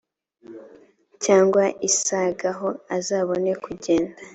[1.23, 2.67] cyangwa isagaho
[2.97, 4.19] azabone kugenda